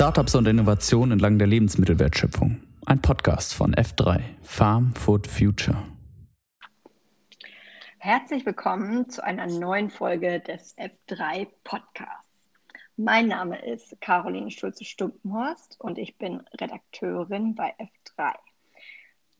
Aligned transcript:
Startups 0.00 0.34
und 0.34 0.48
Innovationen 0.48 1.12
entlang 1.12 1.36
der 1.36 1.46
Lebensmittelwertschöpfung. 1.46 2.62
Ein 2.86 3.02
Podcast 3.02 3.52
von 3.52 3.74
F3, 3.74 4.22
Farm 4.40 4.94
Food 4.94 5.26
Future. 5.26 5.76
Herzlich 7.98 8.46
willkommen 8.46 9.10
zu 9.10 9.22
einer 9.22 9.46
neuen 9.46 9.90
Folge 9.90 10.40
des 10.40 10.74
F3 10.78 11.48
Podcasts. 11.64 12.48
Mein 12.96 13.28
Name 13.28 13.62
ist 13.62 14.00
Caroline 14.00 14.50
Schulze-Stumpenhorst 14.50 15.78
und 15.78 15.98
ich 15.98 16.16
bin 16.16 16.40
Redakteurin 16.58 17.54
bei 17.54 17.74
F3. 17.78 18.32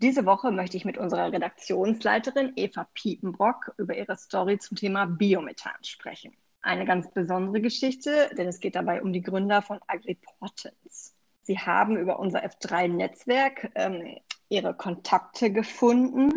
Diese 0.03 0.27
Woche 0.27 0.51
möchte 0.51 0.77
ich 0.77 0.85
mit 0.85 0.99
unserer 0.99 1.33
Redaktionsleiterin 1.33 2.53
Eva 2.57 2.87
Piepenbrock 2.93 3.73
über 3.79 3.97
ihre 3.97 4.19
Story 4.19 4.59
zum 4.59 4.77
Thema 4.77 5.07
Biomethan 5.07 5.83
sprechen. 5.85 6.35
Eine 6.63 6.85
ganz 6.85 7.11
besondere 7.13 7.61
Geschichte, 7.61 8.31
denn 8.37 8.49
es 8.49 8.61
geht 8.61 8.75
dabei 8.75 9.03
um 9.03 9.13
die 9.13 9.23
Gründer 9.23 9.63
von 9.63 9.81
AgriPortens. 9.87 11.15
Sie 11.43 11.59
haben 11.59 11.97
über 11.97 12.19
unser 12.19 12.45
F3-Netzwerk 12.45 13.71
ähm, 13.75 14.19
ihre 14.49 14.75
Kontakte 14.75 15.51
gefunden 15.51 16.31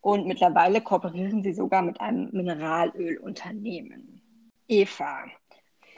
und 0.00 0.26
mittlerweile 0.26 0.80
kooperieren 0.80 1.42
sie 1.42 1.52
sogar 1.52 1.82
mit 1.82 2.00
einem 2.00 2.30
Mineralölunternehmen. 2.32 4.22
Eva, 4.68 5.24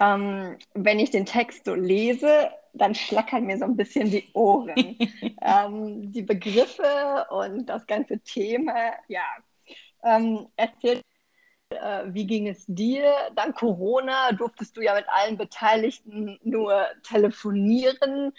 ähm, 0.01 0.56
wenn 0.73 0.98
ich 0.98 1.10
den 1.10 1.27
Text 1.27 1.66
so 1.66 1.74
lese, 1.74 2.51
dann 2.73 2.95
schlackern 2.95 3.45
mir 3.45 3.59
so 3.59 3.65
ein 3.65 3.77
bisschen 3.77 4.10
die 4.10 4.29
Ohren. 4.32 4.96
ähm, 5.42 6.10
die 6.10 6.23
Begriffe 6.23 7.27
und 7.30 7.66
das 7.66 7.87
ganze 7.87 8.18
Thema, 8.20 8.95
ja. 9.09 9.27
Ähm, 10.02 10.48
erzähl, 10.56 11.02
äh, 11.70 12.02
wie 12.06 12.27
ging 12.27 12.48
es 12.48 12.65
dir? 12.66 13.12
Dank 13.37 13.57
Corona 13.57 14.32
durftest 14.32 14.76
du 14.76 14.80
ja 14.80 14.95
mit 14.95 15.07
allen 15.09 15.37
Beteiligten 15.37 16.38
nur 16.43 16.87
telefonieren. 17.02 18.32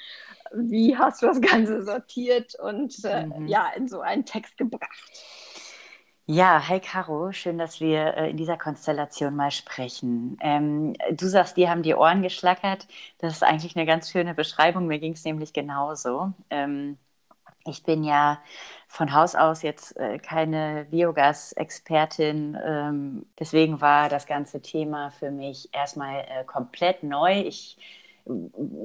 Wie 0.53 0.97
hast 0.97 1.21
du 1.21 1.27
das 1.27 1.41
Ganze 1.41 1.83
sortiert 1.83 2.55
und 2.55 3.03
äh, 3.05 3.25
mhm. 3.25 3.47
ja, 3.47 3.69
in 3.75 3.87
so 3.87 4.01
einen 4.01 4.25
Text 4.25 4.57
gebracht? 4.57 4.89
Ja, 6.27 6.67
hi 6.67 6.79
Caro, 6.79 7.31
schön, 7.31 7.57
dass 7.57 7.81
wir 7.81 8.15
äh, 8.15 8.29
in 8.29 8.37
dieser 8.37 8.57
Konstellation 8.57 9.35
mal 9.35 9.51
sprechen. 9.51 10.37
Ähm, 10.39 10.93
du 11.11 11.27
sagst, 11.27 11.57
die 11.57 11.67
haben 11.67 11.83
die 11.83 11.95
Ohren 11.95 12.21
geschlackert. 12.21 12.87
Das 13.17 13.33
ist 13.33 13.43
eigentlich 13.43 13.75
eine 13.75 13.85
ganz 13.85 14.11
schöne 14.11 14.33
Beschreibung. 14.33 14.87
Mir 14.87 14.99
ging 14.99 15.13
es 15.13 15.25
nämlich 15.25 15.51
genauso. 15.51 16.31
Ähm, 16.49 16.97
ich 17.65 17.83
bin 17.83 18.03
ja 18.03 18.39
von 18.87 19.13
Haus 19.13 19.35
aus 19.35 19.61
jetzt 19.61 19.95
äh, 19.97 20.19
keine 20.19 20.85
Biogas-Expertin. 20.89 22.57
Ähm, 22.63 23.25
deswegen 23.39 23.81
war 23.81 24.09
das 24.09 24.25
ganze 24.25 24.61
Thema 24.61 25.11
für 25.11 25.31
mich 25.31 25.69
erstmal 25.73 26.21
äh, 26.21 26.43
komplett 26.45 27.03
neu. 27.03 27.41
Ich 27.41 27.77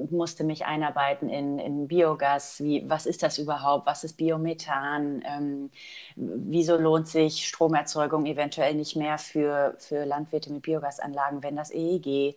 musste 0.09 0.43
mich 0.43 0.65
einarbeiten 0.65 1.29
in, 1.29 1.59
in 1.59 1.87
Biogas. 1.87 2.63
Wie, 2.63 2.89
was 2.89 3.05
ist 3.05 3.23
das 3.23 3.37
überhaupt? 3.37 3.85
Was 3.85 4.03
ist 4.03 4.17
Biomethan? 4.17 5.23
Ähm, 5.25 5.69
wieso 6.15 6.77
lohnt 6.77 7.07
sich 7.07 7.47
Stromerzeugung 7.47 8.25
eventuell 8.25 8.73
nicht 8.75 8.95
mehr 8.95 9.17
für, 9.17 9.75
für 9.79 10.05
Landwirte 10.05 10.51
mit 10.51 10.63
Biogasanlagen, 10.63 11.43
wenn 11.43 11.55
das 11.55 11.71
EEG 11.71 12.35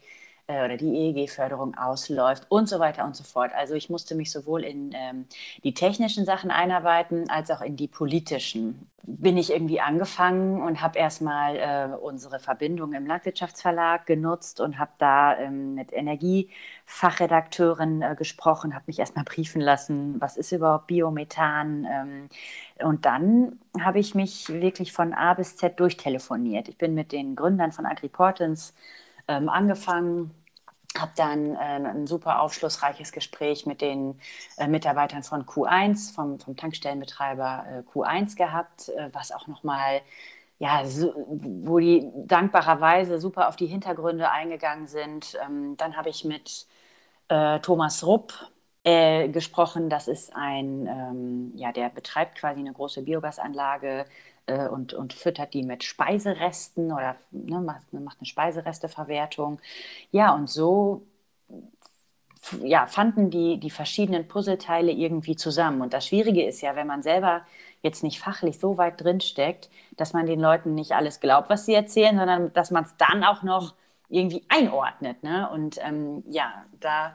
äh, 0.51 0.65
oder 0.65 0.77
die 0.77 0.93
EEG-Förderung 0.95 1.77
ausläuft 1.77 2.47
und 2.49 2.69
so 2.69 2.81
weiter 2.81 3.05
und 3.05 3.15
so 3.15 3.23
fort. 3.25 3.53
Also 3.55 3.75
ich 3.75 3.89
musste 3.89 4.17
mich 4.17 4.33
sowohl 4.33 4.65
in 4.65 4.93
ähm, 4.95 5.27
die 5.63 5.75
technischen 5.75 6.25
Sachen 6.25 6.51
einarbeiten 6.51 7.31
als 7.31 7.51
auch 7.51 7.61
in 7.61 7.77
die 7.77 7.89
politischen. 7.89 8.89
Bin 9.03 9.37
ich 9.39 9.53
irgendwie 9.53 9.81
angefangen 9.81 10.63
und 10.63 10.83
habe 10.83 10.99
erstmal 10.99 11.57
äh, 11.57 11.89
unsere 11.97 12.41
Verbindung 12.41 12.93
im 12.93 13.07
Landwirtschaftsverlag 13.07 14.07
genutzt 14.07 14.61
und 14.61 14.79
habe 14.79 14.93
da 14.99 15.39
ähm, 15.39 15.75
mit 15.75 15.93
Energiefachredakteuren 15.93 18.03
äh, 18.03 18.15
gesprochen, 18.17 18.75
habe 18.75 18.85
mich 18.89 18.99
erstmal 18.99 19.25
briefen 19.25 19.61
lassen, 19.61 20.21
was 20.21 20.37
ist 20.37 20.53
überhaupt 20.53 20.89
Biomethan. 20.89 21.87
Ähm, 21.91 22.29
und 22.87 23.07
dann 23.07 23.59
habe 23.81 23.99
ich 24.01 24.15
mich 24.15 24.49
wirklich 24.49 24.93
von 24.93 25.15
A 25.15 25.35
bis 25.35 25.57
Z 25.57 25.81
durchtelefoniert. 25.81 26.69
Ich 26.69 26.77
bin 26.77 26.95
mit 26.95 27.13
den 27.13 27.37
Gründern 27.37 27.73
von 27.73 27.87
AgriPortens 27.87 28.75
ähm, 29.29 29.49
angefangen, 29.49 30.33
habe 30.99 31.13
dann 31.17 31.55
äh, 31.55 31.59
ein 31.59 32.07
super 32.07 32.41
aufschlussreiches 32.41 33.13
Gespräch 33.13 33.67
mit 33.67 33.81
den 33.81 34.21
äh, 34.57 34.67
Mitarbeitern 34.67 35.23
von 35.23 35.45
Q1, 35.47 36.15
vom, 36.15 36.41
vom 36.41 36.57
Tankstellenbetreiber 36.57 37.65
äh, 37.69 37.99
Q1 37.99 38.37
gehabt, 38.37 38.89
äh, 38.91 39.09
was 39.13 39.33
auch 39.33 39.47
nochmal, 39.47 40.03
ja, 40.59 40.85
so, 40.85 41.15
wo 41.29 41.79
die 41.79 42.11
dankbarerweise 42.27 43.21
super 43.21 43.49
auf 43.49 43.57
die 43.57 43.67
Hintergründe 43.67 44.31
eingegangen 44.31 44.87
sind. 44.89 45.39
Ähm, 45.47 45.77
dann 45.77 45.97
habe 45.97 46.09
ich 46.11 46.25
mit 46.25 46.67
äh, 47.29 47.61
Thomas 47.61 48.05
Rupp 48.05 48.35
äh, 48.85 49.29
gesprochen. 49.29 49.91
Das 49.91 50.09
ist 50.09 50.35
ein, 50.35 50.87
ähm, 50.87 51.53
ja, 51.57 51.73
der 51.73 51.91
betreibt 51.91 52.37
quasi 52.39 52.61
eine 52.61 52.73
große 52.73 53.03
Biogasanlage 53.03 54.07
äh, 54.47 54.69
und, 54.69 54.95
und 54.95 55.13
füttert 55.13 55.55
die 55.55 55.63
mit 55.63 55.85
Speiseresten 55.85 56.93
oder 56.93 57.17
ne, 57.31 57.61
macht, 57.61 57.93
macht 57.93 58.19
eine 58.21 58.27
Speiseresteverwertung. 58.27 59.61
Ja, 60.11 60.35
und 60.35 60.49
so 60.49 61.03
ja, 62.63 62.87
fanden 62.87 63.31
die, 63.31 63.59
die 63.59 63.71
verschiedenen 63.71 64.27
Puzzleteile 64.27 64.93
irgendwie 64.93 65.37
zusammen. 65.37 65.83
Und 65.83 65.93
das 65.93 66.07
Schwierige 66.07 66.45
ist 66.45 66.61
ja, 66.63 66.75
wenn 66.75 66.87
man 66.87 67.03
selber 67.03 67.43
jetzt 67.83 68.03
nicht 68.03 68.21
fachlich 68.21 68.59
so 68.59 68.79
weit 68.79 69.03
drinsteckt, 69.03 69.71
dass 69.97 70.13
man 70.13 70.27
den 70.27 70.41
Leuten 70.41 70.75
nicht 70.75 70.93
alles 70.93 71.21
glaubt, 71.21 71.51
was 71.51 71.67
sie 71.67 71.75
erzählen, 71.75 72.17
sondern 72.17 72.53
dass 72.53 72.71
man 72.71 72.85
es 72.85 72.97
dann 72.97 73.25
auch 73.25 73.43
noch 73.43 73.75
irgendwie 74.09 74.45
einordnet. 74.49 75.23
Ne? 75.23 75.49
Und 75.51 75.79
ähm, 75.83 76.25
ja, 76.29 76.65
da 76.81 77.15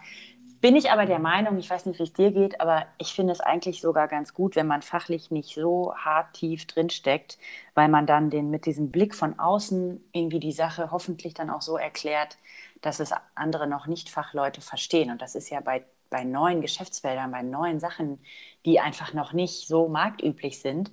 bin 0.62 0.76
ich 0.76 0.92
aber 0.92 1.06
der 1.06 1.20
Meinung, 1.20 1.58
ich 1.58 1.70
weiß 1.70 1.86
nicht, 1.86 2.00
wie 2.00 2.04
es 2.04 2.14
dir 2.14 2.32
geht, 2.32 2.60
aber 2.62 2.86
ich 2.98 3.14
finde 3.14 3.34
es 3.34 3.40
eigentlich 3.40 3.82
sogar 3.82 4.08
ganz 4.08 4.34
gut, 4.34 4.56
wenn 4.56 4.68
man 4.68 4.82
fachlich 4.82 5.32
nicht 5.32 5.56
so 5.56 5.94
hart 5.96 6.34
tief 6.34 6.66
drinsteckt, 6.68 7.38
weil 7.74 7.88
man 7.90 8.08
dann 8.08 8.30
den 8.30 8.50
mit 8.50 8.66
diesem 8.66 8.92
Blick 8.92 9.16
von 9.16 9.40
außen 9.40 10.04
irgendwie 10.12 10.40
die 10.40 10.52
Sache 10.52 10.92
hoffentlich 10.92 11.34
dann 11.34 11.50
auch 11.50 11.62
so 11.62 11.78
erklärt, 11.78 12.38
dass 12.82 13.00
es 13.00 13.14
andere 13.36 13.68
noch 13.68 13.88
nicht 13.88 14.10
Fachleute 14.10 14.62
verstehen. 14.62 15.12
Und 15.12 15.22
das 15.22 15.36
ist 15.36 15.50
ja 15.50 15.60
bei, 15.62 15.84
bei 16.10 16.24
neuen 16.24 16.62
Geschäftsfeldern, 16.62 17.32
bei 17.32 17.42
neuen 17.42 17.80
Sachen, 17.80 18.20
die 18.66 18.80
einfach 18.80 19.14
noch 19.14 19.34
nicht 19.34 19.68
so 19.68 19.88
marktüblich 19.88 20.60
sind, 20.62 20.92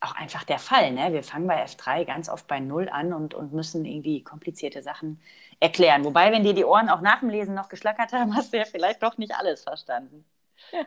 auch 0.00 0.14
einfach 0.14 0.44
der 0.44 0.58
Fall. 0.58 0.92
Ne? 0.92 1.12
Wir 1.12 1.22
fangen 1.22 1.46
bei 1.46 1.64
F3 1.64 2.04
ganz 2.04 2.28
oft 2.28 2.46
bei 2.46 2.60
Null 2.60 2.88
an 2.88 3.12
und, 3.12 3.34
und 3.34 3.52
müssen 3.52 3.84
irgendwie 3.84 4.22
komplizierte 4.22 4.82
Sachen 4.82 5.20
erklären. 5.60 6.04
Wobei, 6.04 6.30
wenn 6.32 6.44
dir 6.44 6.54
die 6.54 6.64
Ohren 6.64 6.88
auch 6.88 7.00
nach 7.00 7.20
dem 7.20 7.30
Lesen 7.30 7.54
noch 7.54 7.68
geschlackert 7.68 8.12
haben, 8.12 8.34
hast 8.36 8.52
du 8.52 8.58
ja 8.58 8.64
vielleicht 8.64 9.02
doch 9.02 9.18
nicht 9.18 9.34
alles 9.34 9.62
verstanden. 9.62 10.24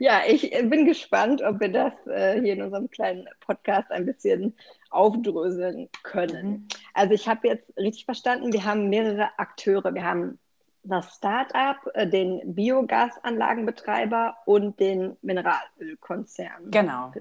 Ja, 0.00 0.22
ich 0.26 0.50
bin 0.50 0.84
gespannt, 0.84 1.40
ob 1.40 1.60
wir 1.60 1.70
das 1.70 1.92
äh, 2.06 2.40
hier 2.40 2.54
in 2.54 2.62
unserem 2.62 2.90
kleinen 2.90 3.28
Podcast 3.40 3.90
ein 3.92 4.04
bisschen 4.04 4.56
aufdröseln 4.90 5.88
können. 6.02 6.48
Mhm. 6.48 6.68
Also 6.92 7.14
ich 7.14 7.28
habe 7.28 7.46
jetzt 7.46 7.76
richtig 7.76 8.04
verstanden, 8.04 8.52
wir 8.52 8.64
haben 8.64 8.88
mehrere 8.88 9.28
Akteure. 9.38 9.94
Wir 9.94 10.04
haben 10.04 10.40
das 10.82 11.14
Start-up, 11.14 11.88
äh, 11.94 12.08
den 12.08 12.54
Biogasanlagenbetreiber 12.54 14.36
und 14.44 14.80
den 14.80 15.16
Mineralölkonzern. 15.22 16.70
Genau. 16.70 17.12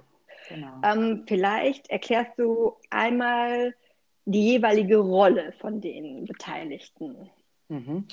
Genau. 0.50 0.81
Ähm, 0.83 1.23
vielleicht 1.28 1.89
erklärst 1.89 2.38
du 2.38 2.75
einmal 2.89 3.73
die 4.25 4.53
jeweilige 4.53 4.97
Rolle 4.97 5.53
von 5.59 5.81
den 5.81 6.25
Beteiligten. 6.25 7.29
Mhm. 7.69 8.07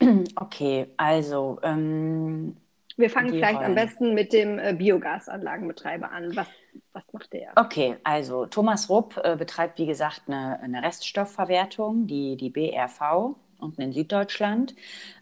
Okay, 0.36 0.88
also. 0.96 1.58
Ähm, 1.62 2.56
Wir 2.96 3.08
fangen 3.08 3.30
vielleicht 3.30 3.58
Rollen. 3.58 3.66
am 3.66 3.74
besten 3.74 4.14
mit 4.14 4.32
dem 4.32 4.58
äh, 4.58 4.74
Biogasanlagenbetreiber 4.74 6.10
an. 6.10 6.34
Was, 6.36 6.48
was 6.92 7.04
macht 7.12 7.32
der? 7.32 7.52
Okay, 7.56 7.96
also 8.02 8.46
Thomas 8.46 8.90
Rupp 8.90 9.20
äh, 9.22 9.36
betreibt, 9.36 9.78
wie 9.78 9.86
gesagt, 9.86 10.22
eine, 10.26 10.60
eine, 10.60 10.82
Reststoffverwertung, 10.82 12.06
die, 12.06 12.36
die 12.36 12.50
BRV 12.50 13.36
unten 13.60 13.80
in 13.80 13.92
Süddeutschland. 13.92 14.74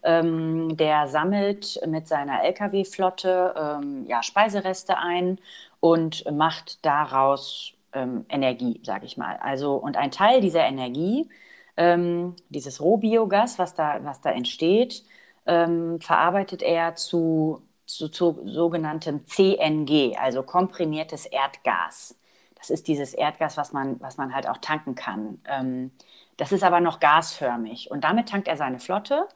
Ähm, 0.03 0.75
der 0.75 1.07
sammelt 1.07 1.79
mit 1.87 2.07
seiner 2.07 2.43
Lkw-Flotte 2.43 3.53
ähm, 3.55 4.05
ja, 4.07 4.21
Speisereste 4.21 4.97
ein 4.97 5.39
und 5.83 6.23
macht 6.31 6.85
daraus 6.85 7.73
ähm, 7.91 8.25
Energie, 8.29 8.79
sage 8.85 9.05
ich 9.05 9.17
mal. 9.17 9.35
Also, 9.41 9.75
und 9.75 9.97
ein 9.97 10.11
Teil 10.11 10.39
dieser 10.39 10.63
Energie, 10.63 11.29
ähm, 11.75 12.37
dieses 12.47 12.79
Rohbiogas, 12.79 13.59
was 13.59 13.75
da, 13.75 13.99
was 14.01 14.21
da 14.21 14.31
entsteht, 14.31 15.03
ähm, 15.45 15.99
verarbeitet 15.99 16.61
er 16.61 16.95
zu, 16.95 17.63
zu, 17.85 18.07
zu, 18.07 18.39
sogenanntem 18.45 19.25
CNG, 19.25 20.15
also 20.17 20.43
komprimiertes 20.43 21.25
Erdgas. 21.25 22.17
Das 22.55 22.69
ist 22.69 22.87
dieses 22.87 23.13
Erdgas, 23.13 23.57
was 23.57 23.73
man, 23.73 23.99
was 23.99 24.15
man 24.15 24.33
halt 24.33 24.47
auch 24.47 24.59
tanken 24.59 24.95
kann. 24.95 25.41
Ähm, 25.49 25.91
das 26.37 26.53
ist 26.53 26.63
aber 26.63 26.79
noch 26.79 27.01
gasförmig. 27.01 27.91
Und 27.91 28.05
damit 28.05 28.29
tankt 28.29 28.47
er 28.47 28.55
seine 28.55 28.79
Flotte, 28.79 29.27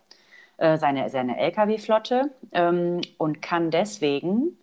äh, 0.56 0.78
seine, 0.78 1.10
seine 1.10 1.38
Lkw-Flotte 1.38 2.32
ähm, 2.54 3.02
und 3.18 3.42
kann 3.42 3.70
deswegen 3.70 4.58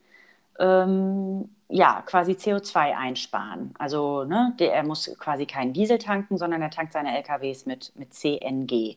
ähm, 0.59 1.54
ja, 1.69 2.03
quasi 2.07 2.33
CO2 2.33 2.97
einsparen. 2.97 3.75
Also 3.79 4.25
ne, 4.25 4.55
der, 4.59 4.75
er 4.75 4.85
muss 4.85 5.11
quasi 5.19 5.47
keinen 5.47 5.73
Diesel 5.73 5.99
tanken, 5.99 6.39
sondern 6.39 6.63
er 6.63 6.71
tankt 6.71 6.93
seine 6.93 7.17
LKWs 7.17 7.67
mit, 7.67 7.93
mit 7.97 8.15
CNG. 8.15 8.97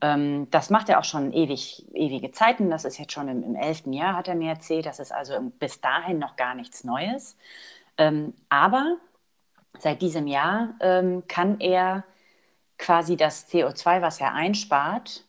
Ähm, 0.00 0.48
das 0.50 0.70
macht 0.70 0.88
er 0.88 0.98
auch 0.98 1.04
schon 1.04 1.32
ewig, 1.32 1.86
ewige 1.94 2.32
Zeiten. 2.32 2.70
Das 2.70 2.84
ist 2.84 2.98
jetzt 2.98 3.12
schon 3.12 3.28
im, 3.28 3.54
elften 3.54 3.92
Jahr, 3.92 4.16
hat 4.16 4.28
er 4.28 4.34
mir 4.34 4.50
erzählt. 4.50 4.86
Das 4.86 4.98
ist 5.00 5.12
also 5.12 5.34
bis 5.58 5.80
dahin 5.80 6.18
noch 6.18 6.36
gar 6.36 6.54
nichts 6.54 6.84
Neues. 6.84 7.36
Ähm, 7.98 8.34
aber 8.48 8.96
seit 9.78 10.02
diesem 10.02 10.26
Jahr 10.26 10.74
ähm, 10.80 11.24
kann 11.28 11.60
er 11.60 12.04
quasi 12.78 13.16
das 13.16 13.48
CO2, 13.50 14.02
was 14.02 14.20
er 14.20 14.34
einspart, 14.34 15.24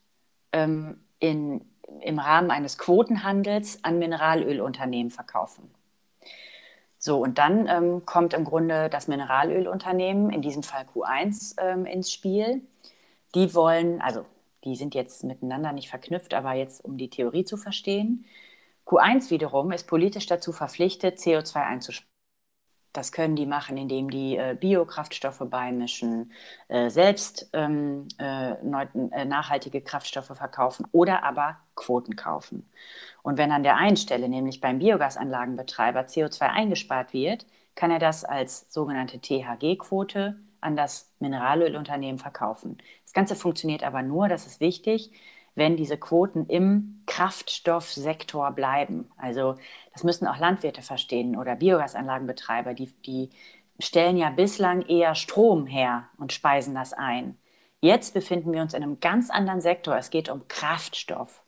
ähm, 0.53 0.99
in, 1.19 1.61
im 2.01 2.19
Rahmen 2.19 2.51
eines 2.51 2.77
Quotenhandels 2.77 3.83
an 3.83 3.99
Mineralölunternehmen 3.99 5.11
verkaufen. 5.11 5.69
So, 7.05 7.17
und 7.17 7.37
dann 7.37 7.67
ähm, 7.67 8.05
kommt 8.05 8.33
im 8.33 8.45
Grunde 8.45 8.89
das 8.89 9.09
Mineralölunternehmen, 9.09 10.29
in 10.29 10.41
diesem 10.41 10.63
Fall 10.63 10.85
Q1, 10.95 11.55
ähm, 11.59 11.85
ins 11.85 12.13
Spiel. 12.13 12.61
Die 13.35 13.53
wollen, 13.53 14.01
also 14.01 14.25
die 14.63 14.77
sind 14.77 14.95
jetzt 14.95 15.25
miteinander 15.25 15.73
nicht 15.73 15.89
verknüpft, 15.89 16.33
aber 16.33 16.53
jetzt 16.53 16.85
um 16.85 16.97
die 16.97 17.09
Theorie 17.09 17.43
zu 17.43 17.57
verstehen. 17.57 18.23
Q1 18.85 19.31
wiederum 19.31 19.73
ist 19.73 19.85
politisch 19.85 20.27
dazu 20.27 20.53
verpflichtet, 20.53 21.19
CO2 21.19 21.65
einzusparen. 21.65 22.12
Das 22.93 23.11
können 23.11 23.35
die 23.35 23.47
machen, 23.47 23.75
indem 23.75 24.11
die 24.11 24.37
äh, 24.37 24.55
Biokraftstoffe 24.59 25.41
beimischen, 25.49 26.31
äh, 26.67 26.89
selbst 26.89 27.49
ähm, 27.53 28.07
äh, 28.19 28.51
äh, 28.51 29.25
nachhaltige 29.25 29.81
Kraftstoffe 29.81 30.27
verkaufen 30.27 30.85
oder 30.91 31.23
aber 31.23 31.57
Quoten 31.75 32.15
kaufen. 32.15 32.69
Und 33.23 33.37
wenn 33.39 33.51
an 33.51 33.63
der 33.63 33.77
einen 33.77 33.97
Stelle, 33.97 34.29
nämlich 34.29 34.61
beim 34.61 34.77
Biogasanlagenbetreiber, 34.77 36.01
CO2 36.01 36.41
eingespart 36.41 37.13
wird, 37.13 37.47
kann 37.75 37.89
er 37.89 37.99
das 37.99 38.23
als 38.25 38.71
sogenannte 38.71 39.19
THG-Quote 39.19 40.37
an 40.61 40.75
das 40.75 41.11
Mineralölunternehmen 41.19 42.19
verkaufen. 42.19 42.77
Das 43.03 43.13
Ganze 43.13 43.35
funktioniert 43.35 43.83
aber 43.83 44.03
nur, 44.03 44.29
das 44.29 44.45
ist 44.45 44.59
wichtig, 44.59 45.11
wenn 45.55 45.77
diese 45.77 45.97
Quoten 45.97 46.45
im 46.47 47.03
Kraftstoffsektor 47.05 48.51
bleiben. 48.51 49.09
Also 49.17 49.55
das 49.93 50.03
müssen 50.03 50.27
auch 50.27 50.37
Landwirte 50.37 50.81
verstehen 50.81 51.35
oder 51.37 51.55
Biogasanlagenbetreiber, 51.55 52.73
die, 52.73 52.91
die 53.05 53.29
stellen 53.79 54.17
ja 54.17 54.29
bislang 54.29 54.81
eher 54.83 55.15
Strom 55.15 55.65
her 55.65 56.09
und 56.17 56.33
speisen 56.33 56.75
das 56.75 56.93
ein. 56.93 57.37
Jetzt 57.81 58.13
befinden 58.13 58.53
wir 58.53 58.61
uns 58.61 58.73
in 58.73 58.81
einem 58.81 58.99
ganz 58.99 59.29
anderen 59.29 59.61
Sektor. 59.61 59.97
Es 59.97 60.09
geht 60.09 60.29
um 60.29 60.47
Kraftstoff. 60.47 61.43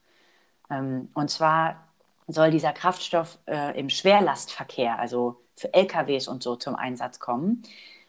Ähm, 0.70 1.10
und 1.14 1.30
zwar 1.30 1.88
soll 2.28 2.52
dieser 2.52 2.74
Kraftstoff 2.74 3.40
äh, 3.46 3.80
im 3.80 3.90
Schwerlastverkehr, 3.90 5.00
also 5.00 5.38
für 5.56 5.74
LKWs 5.74 6.28
und 6.28 6.44
so, 6.44 6.56
zum 6.56 6.76
Einsatz 6.76 7.20
kommen 7.20 7.64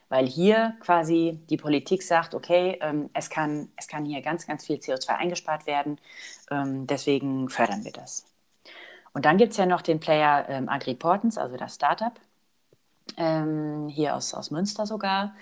weil 0.08 0.26
hier 0.26 0.76
quasi 0.80 1.40
die 1.50 1.56
Politik 1.56 2.02
sagt, 2.02 2.34
okay, 2.34 2.78
ähm, 2.80 3.10
es, 3.12 3.30
kann, 3.30 3.68
es 3.76 3.88
kann 3.88 4.04
hier 4.04 4.22
ganz, 4.22 4.46
ganz 4.46 4.64
viel 4.64 4.76
CO2 4.76 5.16
eingespart 5.16 5.66
werden, 5.66 5.98
ähm, 6.50 6.86
deswegen 6.86 7.48
fördern 7.48 7.84
wir 7.84 7.92
das. 7.92 8.24
Und 9.12 9.24
dann 9.24 9.38
gibt 9.38 9.52
es 9.52 9.58
ja 9.58 9.66
noch 9.66 9.82
den 9.82 9.98
Player 9.98 10.46
ähm, 10.48 10.68
Agriportens, 10.68 11.38
also 11.38 11.56
das 11.56 11.74
Startup, 11.74 12.12
ähm, 13.16 13.88
hier 13.88 14.14
aus, 14.14 14.34
aus 14.34 14.50
Münster 14.50 14.86
sogar. 14.86 15.34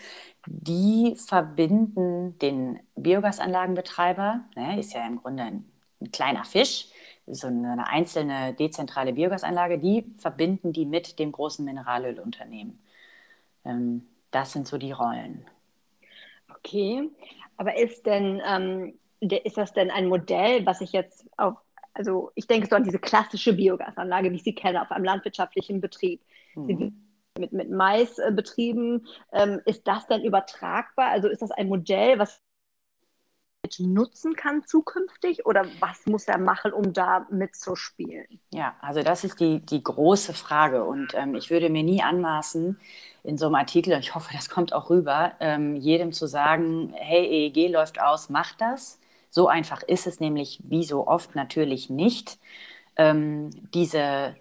Die 0.46 1.16
verbinden 1.16 2.38
den 2.38 2.80
Biogasanlagenbetreiber, 2.94 4.40
ne, 4.54 4.78
ist 4.78 4.94
ja 4.94 5.06
im 5.06 5.20
Grunde 5.20 5.42
ein, 5.42 5.64
ein 6.00 6.12
kleiner 6.12 6.44
Fisch, 6.44 6.88
so 7.26 7.46
eine 7.46 7.86
einzelne 7.88 8.52
dezentrale 8.54 9.14
Biogasanlage, 9.14 9.78
die 9.78 10.14
verbinden 10.18 10.72
die 10.72 10.84
mit 10.84 11.18
dem 11.18 11.32
großen 11.32 11.64
Mineralölunternehmen. 11.64 12.78
Ähm, 13.64 14.06
das 14.34 14.52
sind 14.52 14.66
so 14.66 14.78
die 14.78 14.92
Rollen. 14.92 15.46
Okay, 16.48 17.10
aber 17.56 17.76
ist 17.76 18.06
denn, 18.06 18.42
ähm, 18.46 18.94
ist 19.20 19.56
das 19.56 19.72
denn 19.72 19.90
ein 19.90 20.08
Modell, 20.08 20.66
was 20.66 20.80
ich 20.80 20.92
jetzt 20.92 21.26
auf, 21.36 21.56
also 21.92 22.32
ich 22.34 22.46
denke 22.46 22.66
so 22.66 22.76
an 22.76 22.84
diese 22.84 22.98
klassische 22.98 23.52
Biogasanlage, 23.52 24.30
wie 24.30 24.36
ich 24.36 24.44
sie 24.44 24.54
kenne, 24.54 24.82
auf 24.82 24.90
einem 24.90 25.04
landwirtschaftlichen 25.04 25.80
Betrieb. 25.80 26.20
Mhm. 26.54 27.00
Mit, 27.36 27.52
mit 27.52 27.68
Mais 27.68 28.18
äh, 28.18 28.30
betrieben. 28.30 29.06
Ähm, 29.32 29.60
ist 29.66 29.88
das 29.88 30.06
denn 30.06 30.22
übertragbar? 30.22 31.08
Also 31.08 31.26
ist 31.26 31.42
das 31.42 31.50
ein 31.50 31.68
Modell, 31.68 32.18
was 32.18 32.40
nutzen 33.78 34.34
kann 34.34 34.64
zukünftig 34.66 35.46
oder 35.46 35.66
was 35.80 36.06
muss 36.06 36.28
er 36.28 36.38
machen, 36.38 36.72
um 36.72 36.92
da 36.92 37.26
mitzuspielen? 37.30 38.26
Ja, 38.52 38.74
also 38.80 39.02
das 39.02 39.24
ist 39.24 39.40
die, 39.40 39.60
die 39.60 39.82
große 39.82 40.34
Frage 40.34 40.84
und 40.84 41.14
ähm, 41.14 41.34
ich 41.34 41.50
würde 41.50 41.70
mir 41.70 41.82
nie 41.82 42.02
anmaßen, 42.02 42.78
in 43.24 43.38
so 43.38 43.46
einem 43.46 43.54
Artikel, 43.54 43.94
und 43.94 44.00
ich 44.00 44.14
hoffe, 44.14 44.32
das 44.34 44.50
kommt 44.50 44.72
auch 44.74 44.90
rüber, 44.90 45.32
ähm, 45.40 45.76
jedem 45.76 46.12
zu 46.12 46.26
sagen, 46.26 46.92
hey, 46.94 47.24
EEG 47.24 47.72
läuft 47.72 48.00
aus, 48.00 48.28
mach 48.28 48.54
das. 48.54 49.00
So 49.30 49.48
einfach 49.48 49.82
ist 49.82 50.06
es 50.06 50.20
nämlich 50.20 50.60
wie 50.64 50.84
so 50.84 51.06
oft 51.06 51.34
natürlich 51.34 51.88
nicht. 51.90 52.38
Ähm, 52.96 53.50
diese, 53.72 54.36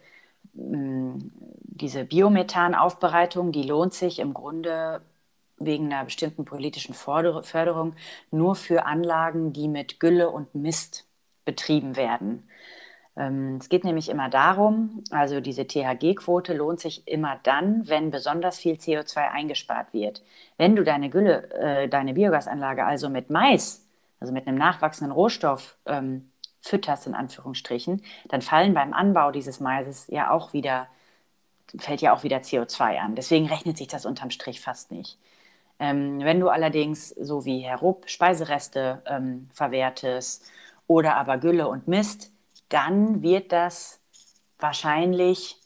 mh, 0.53 1.19
diese 1.61 2.03
Biomethanaufbereitung, 2.05 3.51
die 3.51 3.63
lohnt 3.63 3.93
sich 3.93 4.19
im 4.19 4.33
Grunde 4.33 5.01
wegen 5.65 5.91
einer 5.91 6.05
bestimmten 6.05 6.45
politischen 6.45 6.93
Förderung 6.93 7.95
nur 8.31 8.55
für 8.55 8.85
Anlagen, 8.85 9.53
die 9.53 9.67
mit 9.67 9.99
Gülle 9.99 10.29
und 10.29 10.55
Mist 10.55 11.05
betrieben 11.45 11.95
werden. 11.95 12.47
Ähm, 13.15 13.57
es 13.61 13.69
geht 13.69 13.83
nämlich 13.83 14.09
immer 14.09 14.29
darum, 14.29 15.03
also 15.11 15.39
diese 15.39 15.67
THG-Quote 15.67 16.53
lohnt 16.53 16.79
sich 16.79 17.07
immer 17.07 17.39
dann, 17.43 17.87
wenn 17.87 18.11
besonders 18.11 18.57
viel 18.57 18.75
CO2 18.75 19.29
eingespart 19.31 19.93
wird. 19.93 20.23
Wenn 20.57 20.75
du 20.75 20.83
deine 20.83 21.09
Gülle, 21.09 21.51
äh, 21.51 21.87
deine 21.87 22.13
Biogasanlage 22.13 22.85
also 22.85 23.09
mit 23.09 23.29
Mais, 23.29 23.85
also 24.19 24.33
mit 24.33 24.47
einem 24.47 24.57
nachwachsenden 24.57 25.11
Rohstoff 25.11 25.77
ähm, 25.85 26.31
fütterst, 26.61 27.07
in 27.07 27.13
Anführungsstrichen, 27.13 28.01
dann 28.29 28.41
fallen 28.41 28.73
beim 28.73 28.93
Anbau 28.93 29.31
dieses 29.31 29.59
Maises 29.59 30.07
ja 30.07 30.31
auch 30.31 30.53
wieder, 30.53 30.87
fällt 31.77 32.01
ja 32.01 32.13
auch 32.13 32.23
wieder 32.23 32.37
CO2 32.37 32.97
an. 32.99 33.15
Deswegen 33.15 33.47
rechnet 33.47 33.77
sich 33.77 33.87
das 33.87 34.05
unterm 34.05 34.31
Strich 34.31 34.61
fast 34.61 34.91
nicht. 34.91 35.17
Ähm, 35.79 36.19
wenn 36.19 36.39
du 36.39 36.49
allerdings, 36.49 37.09
so 37.09 37.45
wie 37.45 37.59
Herr 37.59 37.79
Rupp, 37.79 38.09
Speisereste 38.09 39.01
ähm, 39.05 39.49
verwertest 39.53 40.45
oder 40.87 41.15
aber 41.15 41.37
Gülle 41.37 41.67
und 41.67 41.87
Mist, 41.87 42.31
dann 42.69 43.21
wird 43.21 43.51
das 43.51 43.99
wahrscheinlich 44.59 45.59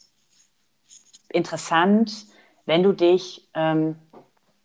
interessant, 1.30 2.26
wenn 2.66 2.84
du 2.84 2.94
dich, 2.94 3.48
ähm, 3.54 3.98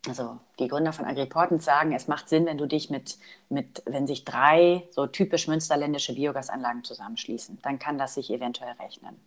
also 0.07 0.39
die 0.59 0.69
Gründer 0.69 0.93
von 0.93 1.05
Agriportens 1.05 1.65
sagen, 1.65 1.93
es 1.93 2.09
macht 2.09 2.29
Sinn, 2.29 2.47
wenn 2.47 2.59
du 2.59 2.67
dich 2.67 2.91
mit, 2.91 3.19
mit, 3.49 3.83
wenn 3.87 4.07
sich 4.07 4.25
drei 4.25 4.89
so 4.91 5.07
typisch 5.07 5.49
münsterländische 5.49 6.15
Biogasanlagen 6.15 6.85
zusammenschließen, 6.85 7.61
dann 7.63 7.79
kann 7.79 7.99
das 7.99 8.15
sich 8.15 8.31
eventuell 8.31 8.73
rechnen. 8.81 9.21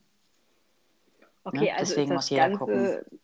Okay, 1.44 1.66
ne? 1.66 1.74
also 1.74 1.94
deswegen 1.94 2.14
muss 2.14 2.30
jeder 2.30 2.50
Ganze 2.50 2.58
gucken. 2.58 3.22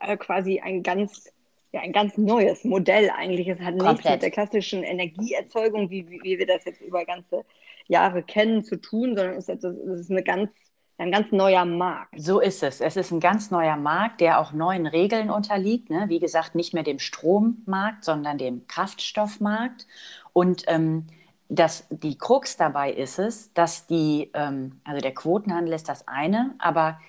Äh, 0.00 0.16
quasi 0.16 0.60
ein 0.60 0.82
ganz 0.82 1.31
ja, 1.72 1.80
ein 1.80 1.92
ganz 1.92 2.18
neues 2.18 2.64
Modell 2.64 3.10
eigentlich. 3.10 3.48
Es 3.48 3.58
hat 3.60 3.78
Komplett. 3.78 3.96
nichts 3.96 4.10
mit 4.10 4.22
der 4.22 4.30
klassischen 4.30 4.82
Energieerzeugung, 4.82 5.90
wie, 5.90 6.08
wie, 6.08 6.20
wie, 6.22 6.38
wir 6.38 6.46
das 6.46 6.64
jetzt 6.64 6.80
über 6.82 7.04
ganze 7.04 7.44
Jahre 7.88 8.22
kennen, 8.22 8.62
zu 8.62 8.80
tun, 8.80 9.16
sondern 9.16 9.36
es 9.36 9.48
ist, 9.48 9.64
es 9.64 10.00
ist 10.00 10.10
eine 10.10 10.22
ganz, 10.22 10.50
ein 10.98 11.10
ganz 11.10 11.32
neuer 11.32 11.64
Markt. 11.64 12.14
So 12.20 12.40
ist 12.40 12.62
es. 12.62 12.80
Es 12.80 12.96
ist 12.96 13.10
ein 13.10 13.20
ganz 13.20 13.50
neuer 13.50 13.76
Markt, 13.76 14.20
der 14.20 14.38
auch 14.38 14.52
neuen 14.52 14.86
Regeln 14.86 15.30
unterliegt. 15.30 15.88
Ne? 15.88 16.04
Wie 16.08 16.20
gesagt, 16.20 16.54
nicht 16.54 16.74
mehr 16.74 16.82
dem 16.82 16.98
Strommarkt, 16.98 18.04
sondern 18.04 18.36
dem 18.36 18.66
Kraftstoffmarkt. 18.66 19.86
Und 20.34 20.64
ähm, 20.66 21.06
das, 21.48 21.86
die 21.90 22.18
Krux 22.18 22.58
dabei 22.58 22.92
ist 22.92 23.18
es, 23.18 23.52
dass 23.54 23.86
die, 23.86 24.30
ähm, 24.34 24.80
also 24.84 25.00
der 25.00 25.14
Quotenhandel 25.14 25.74
ist 25.74 25.88
das 25.88 26.06
eine, 26.06 26.54
aber 26.58 27.00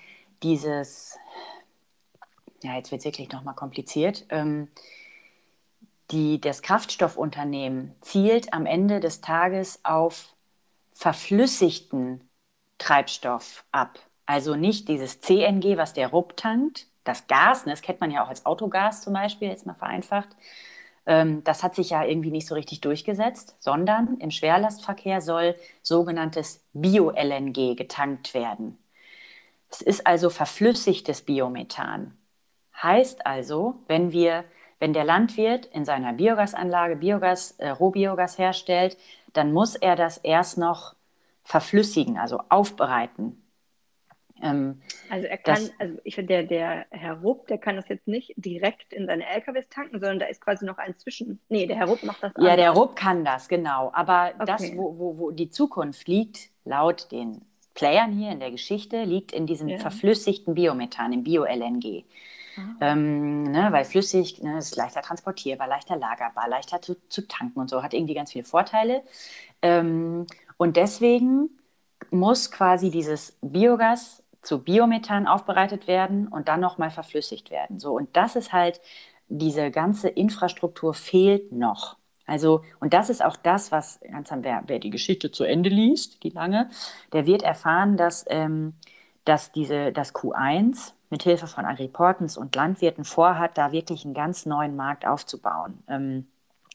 dieses 0.42 1.18
ja, 2.64 2.76
jetzt 2.76 2.90
wird 2.90 3.00
es 3.00 3.04
wirklich 3.04 3.30
nochmal 3.30 3.54
kompliziert. 3.54 4.26
Ähm, 4.30 4.68
die, 6.10 6.40
das 6.40 6.62
Kraftstoffunternehmen 6.62 7.94
zielt 8.00 8.52
am 8.52 8.66
Ende 8.66 9.00
des 9.00 9.20
Tages 9.20 9.80
auf 9.84 10.34
verflüssigten 10.92 12.28
Treibstoff 12.78 13.64
ab. 13.72 13.98
Also 14.26 14.54
nicht 14.56 14.88
dieses 14.88 15.20
CNG, 15.20 15.76
was 15.76 15.92
der 15.92 16.08
RUP 16.08 16.36
tankt, 16.36 16.86
das 17.04 17.26
Gas, 17.26 17.66
ne, 17.66 17.72
das 17.72 17.82
kennt 17.82 18.00
man 18.00 18.10
ja 18.10 18.24
auch 18.24 18.28
als 18.28 18.46
Autogas 18.46 19.02
zum 19.02 19.12
Beispiel, 19.12 19.48
jetzt 19.48 19.66
mal 19.66 19.74
vereinfacht. 19.74 20.28
Ähm, 21.06 21.44
das 21.44 21.62
hat 21.62 21.74
sich 21.74 21.90
ja 21.90 22.04
irgendwie 22.04 22.30
nicht 22.30 22.46
so 22.46 22.54
richtig 22.54 22.80
durchgesetzt, 22.80 23.56
sondern 23.60 24.18
im 24.18 24.30
Schwerlastverkehr 24.30 25.20
soll 25.20 25.54
sogenanntes 25.82 26.64
Bio-LNG 26.72 27.76
getankt 27.76 28.34
werden. 28.34 28.78
Es 29.70 29.82
ist 29.82 30.06
also 30.06 30.30
verflüssigtes 30.30 31.22
Biomethan. 31.22 32.16
Heißt 32.82 33.26
also, 33.26 33.76
wenn 33.86 34.12
wir 34.12 34.44
wenn 34.84 34.92
der 34.92 35.04
Landwirt 35.04 35.66
in 35.66 35.86
seiner 35.86 36.12
Biogasanlage 36.12 36.96
Biogas, 36.96 37.52
äh, 37.52 37.70
Rohbiogas 37.70 38.36
herstellt, 38.36 38.98
dann 39.32 39.50
muss 39.50 39.76
er 39.76 39.96
das 39.96 40.18
erst 40.18 40.58
noch 40.58 40.94
verflüssigen, 41.42 42.18
also 42.18 42.42
aufbereiten. 42.50 43.42
Ähm, 44.42 44.82
also 45.08 45.26
er 45.26 45.38
kann, 45.38 45.54
das, 45.54 45.72
also 45.78 45.98
ich 46.04 46.14
finde, 46.16 46.34
der, 46.34 46.42
der 46.42 46.86
Herr 46.90 47.20
Rupp, 47.20 47.46
der 47.46 47.56
kann 47.56 47.76
das 47.76 47.88
jetzt 47.88 48.08
nicht 48.08 48.34
direkt 48.36 48.92
in 48.92 49.06
seine 49.06 49.26
LKWs 49.26 49.68
tanken, 49.68 50.00
sondern 50.00 50.18
da 50.18 50.26
ist 50.26 50.40
quasi 50.40 50.66
noch 50.66 50.76
ein 50.76 50.98
Zwischen. 50.98 51.40
Nee, 51.48 51.66
der 51.66 51.76
Herr 51.76 51.86
Rupp 51.86 52.02
macht 52.02 52.22
das. 52.22 52.32
Ja, 52.36 52.42
anders. 52.42 52.56
der 52.56 52.70
Rupp 52.72 52.96
kann 52.96 53.24
das, 53.24 53.48
genau. 53.48 53.90
Aber 53.94 54.32
okay. 54.34 54.44
das, 54.46 54.76
wo, 54.76 54.98
wo, 54.98 55.18
wo 55.18 55.30
die 55.30 55.48
Zukunft 55.50 56.08
liegt, 56.08 56.50
laut 56.64 57.10
den 57.12 57.40
Playern 57.74 58.12
hier 58.12 58.30
in 58.30 58.40
der 58.40 58.50
Geschichte, 58.50 59.04
liegt 59.04 59.32
in 59.32 59.46
diesem 59.46 59.68
ja. 59.68 59.78
verflüssigten 59.78 60.54
Biomethan, 60.54 61.12
im 61.12 61.24
Bio-LNG. 61.24 62.04
Ah. 62.56 62.92
Ähm, 62.92 63.42
ne, 63.42 63.68
weil 63.72 63.84
flüssig 63.84 64.40
ne, 64.42 64.58
ist 64.58 64.76
leichter 64.76 65.02
transportierbar, 65.02 65.66
leichter 65.66 65.96
lagerbar, 65.96 66.48
leichter 66.48 66.80
zu, 66.80 66.96
zu, 67.08 67.26
tanken 67.26 67.58
und 67.58 67.68
so, 67.68 67.82
hat 67.82 67.94
irgendwie 67.94 68.14
ganz 68.14 68.32
viele 68.32 68.44
Vorteile. 68.44 69.02
Ähm, 69.60 70.26
und 70.56 70.76
deswegen 70.76 71.50
muss 72.10 72.50
quasi 72.50 72.90
dieses 72.90 73.36
Biogas 73.42 74.22
zu 74.40 74.62
Biomethan 74.62 75.26
aufbereitet 75.26 75.88
werden 75.88 76.28
und 76.28 76.48
dann 76.48 76.60
nochmal 76.60 76.90
verflüssigt 76.90 77.50
werden. 77.50 77.80
So, 77.80 77.96
und 77.96 78.16
das 78.16 78.36
ist 78.36 78.52
halt, 78.52 78.80
diese 79.28 79.70
ganze 79.70 80.08
Infrastruktur 80.08 80.94
fehlt 80.94 81.50
noch. 81.50 81.96
Also, 82.26 82.62
und 82.80 82.94
das 82.94 83.10
ist 83.10 83.24
auch 83.24 83.36
das, 83.36 83.70
was 83.70 84.00
ganz 84.00 84.32
am, 84.32 84.44
wer, 84.44 84.62
wer 84.66 84.78
die 84.78 84.90
Geschichte 84.90 85.30
zu 85.30 85.44
Ende 85.44 85.68
liest, 85.68 86.22
die 86.22 86.30
lange, 86.30 86.70
der 87.12 87.26
wird 87.26 87.42
erfahren, 87.42 87.96
dass, 87.96 88.24
ähm, 88.28 88.74
dass 89.24 89.52
diese, 89.52 89.92
das 89.92 90.14
Q1 90.14 90.92
mit 91.10 91.22
Hilfe 91.22 91.46
von 91.46 91.64
Agriportens 91.64 92.36
und 92.36 92.56
Landwirten 92.56 93.04
vorhat, 93.04 93.58
da 93.58 93.72
wirklich 93.72 94.04
einen 94.04 94.14
ganz 94.14 94.46
neuen 94.46 94.74
Markt 94.76 95.06
aufzubauen. 95.06 95.82
Ähm, 95.88 96.26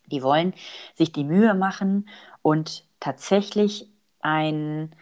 die 0.07 0.23
wollen 0.23 0.53
sich 0.95 1.11
die 1.11 1.23
Mühe 1.23 1.53
machen 1.53 2.09
und 2.41 2.85
tatsächlich 2.99 3.89
ein, 4.21 4.95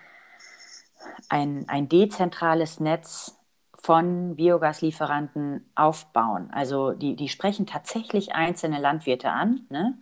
ein, 1.29 1.67
ein 1.67 1.89
dezentrales 1.89 2.79
Netz 2.79 3.37
von 3.75 4.35
Biogaslieferanten 4.35 5.69
aufbauen. 5.75 6.49
Also 6.51 6.91
die, 6.91 7.15
die 7.15 7.29
sprechen 7.29 7.65
tatsächlich 7.65 8.33
einzelne 8.33 8.79
Landwirte 8.79 9.29
an. 9.29 9.65
Ne? 9.69 9.97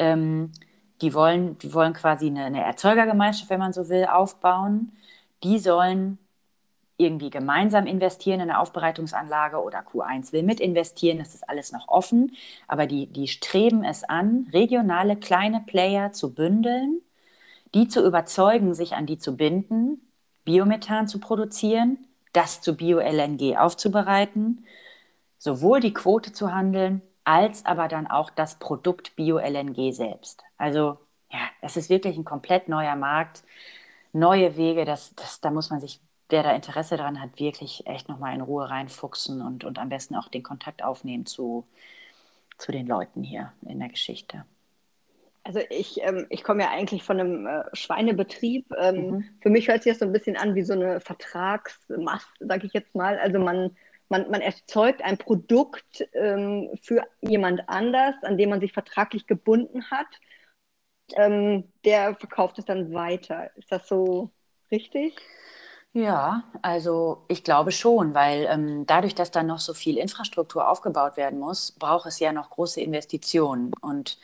Ähm, 0.00 0.52
die, 1.02 1.14
wollen, 1.14 1.58
die 1.58 1.72
wollen 1.72 1.92
quasi 1.92 2.26
eine, 2.26 2.44
eine 2.44 2.64
Erzeugergemeinschaft, 2.64 3.50
wenn 3.50 3.60
man 3.60 3.72
so 3.72 3.88
will, 3.88 4.04
aufbauen. 4.06 4.92
Die 5.44 5.58
sollen 5.58 6.18
irgendwie 6.96 7.30
gemeinsam 7.30 7.86
investieren 7.86 8.40
in 8.40 8.50
eine 8.50 8.58
Aufbereitungsanlage 8.60 9.62
oder 9.62 9.80
Q1 9.80 10.32
will 10.32 10.42
mit 10.42 10.60
investieren, 10.60 11.18
das 11.18 11.34
ist 11.34 11.48
alles 11.48 11.72
noch 11.72 11.88
offen. 11.88 12.32
Aber 12.68 12.86
die, 12.86 13.06
die 13.06 13.28
streben 13.28 13.84
es 13.84 14.04
an, 14.04 14.48
regionale 14.52 15.16
kleine 15.16 15.60
Player 15.60 16.12
zu 16.12 16.34
bündeln, 16.34 17.00
die 17.74 17.88
zu 17.88 18.04
überzeugen, 18.04 18.74
sich 18.74 18.94
an 18.94 19.06
die 19.06 19.18
zu 19.18 19.36
binden 19.36 20.00
Biomethan 20.44 21.06
zu 21.06 21.20
produzieren, 21.20 21.98
das 22.32 22.60
zu 22.60 22.76
Bio-LNG 22.76 23.56
aufzubereiten, 23.56 24.64
sowohl 25.38 25.80
die 25.80 25.94
Quote 25.94 26.32
zu 26.32 26.52
handeln, 26.52 27.02
als 27.24 27.64
aber 27.66 27.88
dann 27.88 28.06
auch 28.06 28.30
das 28.30 28.58
Produkt 28.58 29.16
Bio-LNG 29.16 29.92
selbst. 29.92 30.42
Also 30.56 30.98
ja, 31.30 31.40
es 31.60 31.76
ist 31.76 31.90
wirklich 31.90 32.16
ein 32.16 32.24
komplett 32.24 32.68
neuer 32.68 32.96
Markt, 32.96 33.44
neue 34.12 34.56
Wege, 34.56 34.84
das, 34.84 35.14
das, 35.14 35.40
da 35.40 35.50
muss 35.50 35.70
man 35.70 35.80
sich, 35.80 36.00
wer 36.28 36.42
da 36.42 36.52
Interesse 36.52 36.96
daran 36.96 37.20
hat, 37.20 37.38
wirklich 37.38 37.86
echt 37.86 38.08
nochmal 38.08 38.34
in 38.34 38.40
Ruhe 38.40 38.68
reinfuchsen 38.68 39.42
und, 39.42 39.64
und 39.64 39.78
am 39.78 39.88
besten 39.88 40.16
auch 40.16 40.28
den 40.28 40.42
Kontakt 40.42 40.82
aufnehmen 40.82 41.26
zu, 41.26 41.66
zu 42.58 42.72
den 42.72 42.86
Leuten 42.86 43.22
hier 43.22 43.52
in 43.62 43.78
der 43.78 43.88
Geschichte. 43.88 44.44
Also 45.42 45.60
ich, 45.70 46.02
ähm, 46.02 46.26
ich 46.28 46.44
komme 46.44 46.64
ja 46.64 46.70
eigentlich 46.70 47.02
von 47.02 47.18
einem 47.18 47.46
äh, 47.46 47.64
Schweinebetrieb. 47.72 48.66
Ähm, 48.78 49.10
mhm. 49.10 49.24
Für 49.40 49.48
mich 49.50 49.68
hört 49.68 49.82
sich 49.82 49.92
das 49.92 50.00
so 50.00 50.04
ein 50.04 50.12
bisschen 50.12 50.36
an 50.36 50.54
wie 50.54 50.62
so 50.62 50.74
eine 50.74 51.00
Vertragsmast, 51.00 52.28
sage 52.40 52.66
ich 52.66 52.72
jetzt 52.74 52.94
mal. 52.94 53.18
Also 53.18 53.38
man, 53.38 53.74
man, 54.10 54.30
man 54.30 54.40
erzeugt 54.40 55.02
ein 55.02 55.18
Produkt 55.18 56.06
ähm, 56.12 56.70
für 56.82 57.04
jemand 57.20 57.68
anders, 57.68 58.14
an 58.22 58.36
dem 58.36 58.50
man 58.50 58.60
sich 58.60 58.72
vertraglich 58.72 59.26
gebunden 59.26 59.90
hat. 59.90 60.08
Ähm, 61.16 61.72
der 61.84 62.14
verkauft 62.16 62.58
es 62.58 62.64
dann 62.64 62.92
weiter. 62.92 63.50
Ist 63.56 63.72
das 63.72 63.88
so 63.88 64.30
richtig? 64.70 65.16
Ja, 65.92 66.44
also 66.62 67.24
ich 67.28 67.42
glaube 67.42 67.72
schon, 67.72 68.14
weil 68.14 68.46
ähm, 68.48 68.86
dadurch, 68.86 69.14
dass 69.14 69.32
dann 69.32 69.48
noch 69.48 69.58
so 69.58 69.74
viel 69.74 69.98
Infrastruktur 69.98 70.68
aufgebaut 70.68 71.16
werden 71.16 71.38
muss, 71.40 71.72
braucht 71.72 72.06
es 72.06 72.20
ja 72.20 72.32
noch 72.32 72.50
große 72.50 72.80
Investitionen. 72.80 73.72
Und 73.80 74.18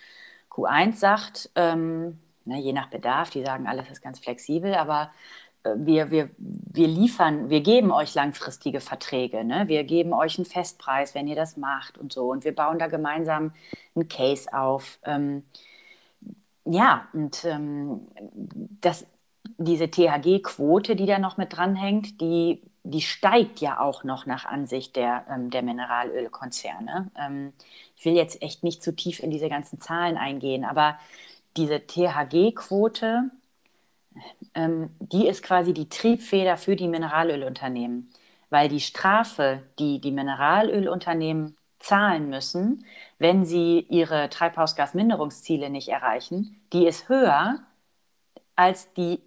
Q1 0.50 0.94
sagt, 0.94 1.50
ähm, 1.56 2.20
na, 2.44 2.56
je 2.58 2.72
nach 2.72 2.88
Bedarf, 2.88 3.30
die 3.30 3.42
sagen, 3.44 3.66
alles 3.66 3.90
ist 3.90 4.00
ganz 4.02 4.20
flexibel, 4.20 4.74
aber 4.74 5.10
wir, 5.76 6.10
wir, 6.10 6.30
wir 6.38 6.88
liefern, 6.88 7.50
wir 7.50 7.60
geben 7.60 7.90
euch 7.90 8.14
langfristige 8.14 8.80
Verträge, 8.80 9.44
ne? 9.44 9.64
wir 9.68 9.84
geben 9.84 10.12
euch 10.12 10.38
einen 10.38 10.44
Festpreis, 10.44 11.14
wenn 11.14 11.26
ihr 11.26 11.36
das 11.36 11.56
macht 11.56 11.98
und 11.98 12.12
so. 12.12 12.30
Und 12.30 12.44
wir 12.44 12.54
bauen 12.54 12.78
da 12.78 12.86
gemeinsam 12.86 13.52
einen 13.94 14.08
Case 14.08 14.52
auf. 14.52 14.98
Ähm, 15.04 15.44
ja, 16.64 17.08
und 17.12 17.44
ähm, 17.44 18.08
das, 18.80 19.06
diese 19.58 19.90
THG-Quote, 19.90 20.96
die 20.96 21.06
da 21.06 21.18
noch 21.18 21.36
mit 21.36 21.56
dranhängt, 21.56 22.20
die, 22.20 22.62
die 22.82 23.02
steigt 23.02 23.60
ja 23.60 23.80
auch 23.80 24.04
noch 24.04 24.26
nach 24.26 24.44
Ansicht 24.44 24.96
der, 24.96 25.24
ähm, 25.30 25.50
der 25.50 25.62
Mineralölkonzerne. 25.62 27.10
Ähm, 27.18 27.52
ich 27.96 28.04
will 28.04 28.14
jetzt 28.14 28.42
echt 28.42 28.64
nicht 28.64 28.82
zu 28.82 28.94
tief 28.94 29.20
in 29.20 29.30
diese 29.30 29.48
ganzen 29.48 29.80
Zahlen 29.80 30.16
eingehen, 30.16 30.64
aber 30.64 30.98
diese 31.56 31.86
THG-Quote, 31.86 33.30
ähm, 34.54 34.90
die 35.00 35.26
ist 35.26 35.42
quasi 35.42 35.72
die 35.72 35.88
Triebfeder 35.88 36.56
für 36.56 36.76
die 36.76 36.88
Mineralölunternehmen, 36.88 38.10
weil 38.50 38.68
die 38.68 38.80
Strafe, 38.80 39.62
die 39.78 40.00
die 40.00 40.12
Mineralölunternehmen 40.12 41.56
zahlen 41.78 42.28
müssen, 42.28 42.84
wenn 43.18 43.44
sie 43.44 43.86
ihre 43.88 44.28
Treibhausgasminderungsziele 44.28 45.70
nicht 45.70 45.88
erreichen, 45.88 46.60
die 46.72 46.86
ist 46.86 47.08
höher 47.08 47.60
als 48.56 48.92
die 48.94 49.20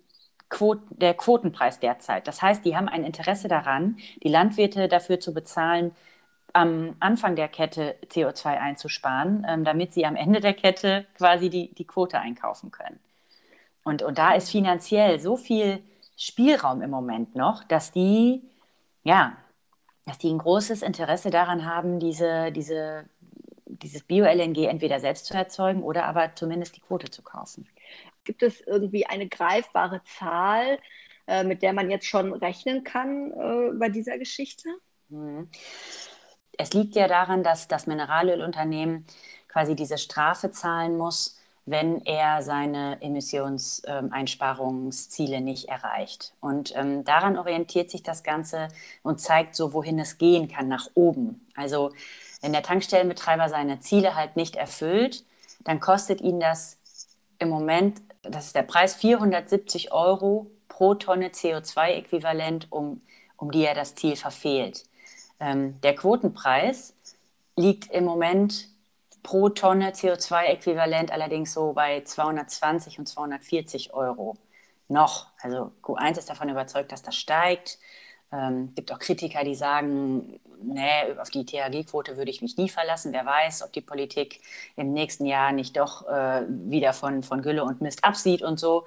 Quote, 0.50 0.81
der 0.89 1.13
Quotenpreis 1.13 1.79
derzeit. 1.79 2.27
Das 2.27 2.41
heißt, 2.41 2.65
die 2.65 2.75
haben 2.75 2.89
ein 2.89 3.03
Interesse 3.03 3.48
daran, 3.48 3.98
die 4.24 4.29
Landwirte 4.29 4.88
dafür 4.88 5.19
zu 5.19 5.34
bezahlen, 5.34 5.96
am 6.53 6.96
Anfang 7.00 7.36
der 7.36 7.48
Kette 7.48 7.96
CO2 8.08 8.58
einzusparen, 8.58 9.46
ähm, 9.48 9.63
damit 9.63 9.93
sie 9.93 10.05
am 10.05 10.15
Ende 10.15 10.39
der 10.39 10.53
Kette 10.53 11.05
quasi 11.15 11.50
die, 11.50 11.74
die 11.75 11.86
Quote 11.86 12.19
einkaufen 12.19 12.72
können. 12.72 13.00
Und, 13.89 14.03
und 14.03 14.19
da 14.19 14.36
ist 14.36 14.51
finanziell 14.51 15.19
so 15.19 15.36
viel 15.36 15.84
Spielraum 16.15 16.84
im 16.84 16.91
Moment 16.91 17.36
noch, 17.36 17.63
dass 17.63 17.91
die, 17.91 18.43
ja, 19.03 19.36
dass 20.05 20.19
die 20.19 20.29
ein 20.29 20.38
großes 20.38 20.84
Interesse 20.84 21.31
daran 21.31 21.65
haben, 21.65 22.00
diese, 22.00 22.51
diese, 22.51 23.05
dieses 23.65 24.03
Bio-LNG 24.03 24.65
entweder 24.65 25.00
selbst 25.00 25.25
zu 25.25 25.34
erzeugen 25.34 25.81
oder 25.81 26.05
aber 26.05 26.36
zumindest 26.36 26.75
die 26.75 26.81
Quote 26.81 27.10
zu 27.10 27.24
kaufen. 27.24 27.67
Gibt 28.25 28.43
es 28.43 28.62
irgendwie 28.62 29.08
eine 29.08 29.27
greifbare 29.27 30.01
Zahl, 30.03 30.77
äh, 31.25 31.43
mit 31.43 31.63
der 31.63 31.74
man 31.74 31.89
jetzt 31.89 32.05
schon 32.05 32.31
rechnen 32.34 32.84
kann 32.84 33.31
äh, 33.31 33.72
bei 33.74 33.89
dieser 33.89 34.19
Geschichte? 34.19 34.69
Mhm. 35.10 35.50
Es 36.60 36.74
liegt 36.74 36.96
ja 36.96 37.08
daran, 37.08 37.41
dass 37.41 37.67
das 37.67 37.88
Mineralölunternehmen 37.88 39.05
quasi 39.48 39.75
diese 39.75 39.98
Strafe 39.98 40.51
zahlen 40.51 40.96
muss, 40.98 41.38
wenn 41.69 42.03
er 42.05 42.41
seine 42.41 42.99
Emissionseinsparungsziele 43.01 45.41
nicht 45.41 45.67
erreicht. 45.69 46.33
Und 46.41 46.75
ähm, 46.75 47.03
daran 47.03 47.38
orientiert 47.38 47.91
sich 47.91 48.01
das 48.01 48.23
Ganze 48.23 48.69
und 49.03 49.21
zeigt 49.21 49.55
so, 49.55 49.71
wohin 49.73 49.99
es 49.99 50.17
gehen 50.17 50.47
kann, 50.47 50.67
nach 50.67 50.89
oben. 50.95 51.45
Also 51.55 51.91
wenn 52.41 52.53
der 52.53 52.63
Tankstellenbetreiber 52.63 53.49
seine 53.49 53.81
Ziele 53.81 54.15
halt 54.15 54.35
nicht 54.35 54.55
erfüllt, 54.55 55.23
dann 55.63 55.79
kostet 55.79 56.21
ihn 56.21 56.39
das 56.39 56.77
im 57.38 57.49
Moment, 57.49 58.01
das 58.23 58.47
ist 58.47 58.55
der 58.55 58.63
Preis, 58.63 58.95
470 58.95 59.91
Euro 59.91 60.49
pro 60.67 60.95
Tonne 60.95 61.27
CO2-Äquivalent, 61.27 62.65
um, 62.71 63.01
um 63.38 63.51
die 63.51 63.63
er 63.63 63.75
das 63.75 63.93
Ziel 63.93 64.15
verfehlt. 64.15 64.85
Ähm, 65.39 65.79
der 65.81 65.93
Quotenpreis 65.95 66.95
liegt 67.55 67.91
im 67.91 68.05
Moment 68.05 68.69
pro 69.23 69.49
Tonne 69.49 69.91
CO2-Äquivalent 69.91 71.11
allerdings 71.11 71.53
so 71.53 71.73
bei 71.73 72.01
220 72.03 72.99
und 72.99 73.07
240 73.07 73.93
Euro 73.93 74.38
noch. 74.88 75.27
Also 75.41 75.71
Q1 75.83 76.17
ist 76.17 76.29
davon 76.29 76.49
überzeugt, 76.49 76.91
dass 76.91 77.01
das 77.01 77.15
steigt. 77.15 77.79
Ähm, 78.31 78.73
gibt 78.75 78.91
auch 78.91 78.99
Kritiker, 78.99 79.43
die 79.43 79.55
sagen, 79.55 80.39
nee, 80.61 81.13
auf 81.19 81.29
die 81.29 81.45
THG-Quote 81.45 82.17
würde 82.17 82.29
ich 82.29 82.41
mich 82.41 82.57
nie 82.57 82.69
verlassen. 82.69 83.11
Wer 83.13 83.25
weiß, 83.25 83.63
ob 83.63 83.73
die 83.73 83.81
Politik 83.81 84.41
im 84.75 84.93
nächsten 84.93 85.25
Jahr 85.25 85.51
nicht 85.51 85.77
doch 85.77 86.07
äh, 86.07 86.45
wieder 86.47 86.93
von, 86.93 87.23
von 87.23 87.41
Gülle 87.41 87.63
und 87.63 87.81
Mist 87.81 88.03
absieht 88.03 88.41
und 88.41 88.59
so. 88.59 88.85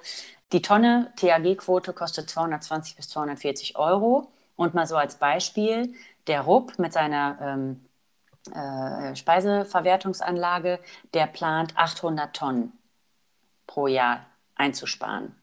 Die 0.53 0.61
Tonne 0.61 1.11
THG-Quote 1.17 1.93
kostet 1.93 2.29
220 2.29 2.95
bis 2.95 3.09
240 3.09 3.77
Euro. 3.77 4.31
Und 4.55 4.75
mal 4.75 4.87
so 4.87 4.95
als 4.95 5.15
Beispiel, 5.15 5.93
der 6.27 6.41
RUP 6.41 6.77
mit 6.77 6.93
seiner 6.93 7.37
ähm, 7.41 7.85
äh, 8.51 9.15
Speiseverwertungsanlage, 9.15 10.79
der 11.13 11.27
plant 11.27 11.77
800 11.77 12.35
Tonnen 12.35 12.73
pro 13.67 13.87
Jahr 13.87 14.25
einzusparen. 14.55 15.35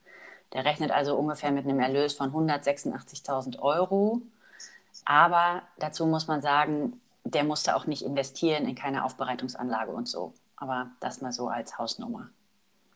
Der 0.52 0.64
rechnet 0.64 0.90
also 0.90 1.16
ungefähr 1.16 1.52
mit 1.52 1.64
einem 1.64 1.80
Erlös 1.80 2.14
von 2.14 2.32
186.000 2.32 3.60
Euro. 3.60 4.22
Aber 5.04 5.62
dazu 5.78 6.06
muss 6.06 6.26
man 6.26 6.40
sagen, 6.40 7.00
der 7.24 7.44
musste 7.44 7.76
auch 7.76 7.86
nicht 7.86 8.02
investieren 8.02 8.66
in 8.66 8.74
keine 8.74 9.04
Aufbereitungsanlage 9.04 9.92
und 9.92 10.08
so. 10.08 10.34
Aber 10.56 10.90
das 11.00 11.20
mal 11.20 11.32
so 11.32 11.48
als 11.48 11.78
Hausnummer. 11.78 12.30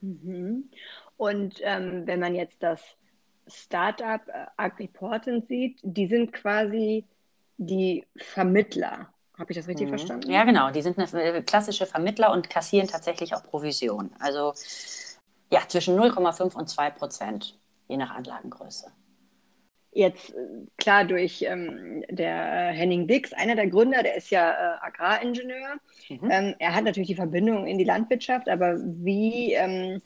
Mhm. 0.00 0.70
Und 1.16 1.60
ähm, 1.62 2.06
wenn 2.06 2.20
man 2.20 2.34
jetzt 2.34 2.62
das 2.62 2.80
Startup 3.46 4.20
äh, 4.28 4.46
Agriportent 4.56 5.48
sieht, 5.48 5.78
die 5.82 6.08
sind 6.08 6.32
quasi 6.32 7.04
die 7.56 8.04
Vermittler. 8.16 9.13
Habe 9.38 9.50
ich 9.50 9.58
das 9.58 9.66
richtig 9.66 9.86
mhm. 9.86 9.90
verstanden? 9.90 10.30
Ja, 10.30 10.44
genau. 10.44 10.70
Die 10.70 10.82
sind 10.82 10.98
eine 10.98 11.22
äh, 11.22 11.42
klassische 11.42 11.86
Vermittler 11.86 12.32
und 12.32 12.50
kassieren 12.50 12.86
tatsächlich 12.86 13.34
auch 13.34 13.42
Provision. 13.42 14.10
Also 14.20 14.54
ja, 15.50 15.60
zwischen 15.68 15.98
0,5 15.98 16.54
und 16.54 16.68
2 16.68 16.90
Prozent, 16.90 17.58
je 17.88 17.96
nach 17.96 18.14
Anlagengröße. 18.14 18.92
Jetzt 19.92 20.30
äh, 20.30 20.66
klar 20.76 21.04
durch 21.04 21.42
ähm, 21.42 22.04
der 22.10 22.72
Henning 22.72 23.06
Dix, 23.08 23.32
einer 23.32 23.56
der 23.56 23.68
Gründer, 23.68 24.02
der 24.02 24.16
ist 24.16 24.30
ja 24.30 24.50
äh, 24.50 24.78
Agraringenieur. 24.80 25.76
Mhm. 26.08 26.30
Ähm, 26.30 26.54
er 26.58 26.74
hat 26.74 26.84
natürlich 26.84 27.08
die 27.08 27.14
Verbindung 27.14 27.66
in 27.66 27.78
die 27.78 27.84
Landwirtschaft, 27.84 28.48
aber 28.48 28.76
wie, 28.78 29.54
ähm, 29.54 30.00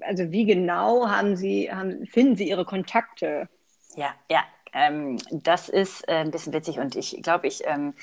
also 0.00 0.30
wie 0.30 0.44
genau 0.44 1.08
haben 1.08 1.36
Sie, 1.36 1.72
haben, 1.72 2.06
finden 2.06 2.36
Sie 2.36 2.48
Ihre 2.48 2.64
Kontakte? 2.64 3.48
Ja, 3.96 4.14
ja, 4.30 4.44
ähm, 4.72 5.18
das 5.30 5.68
ist 5.68 6.08
äh, 6.08 6.16
ein 6.16 6.30
bisschen 6.30 6.52
witzig 6.52 6.78
und 6.78 6.96
ich 6.96 7.20
glaube, 7.22 7.46
ich 7.46 7.66
ähm, 7.66 7.94